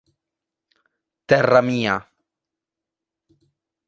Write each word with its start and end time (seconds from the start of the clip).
Terra 1.33 1.61
mia 1.67 1.95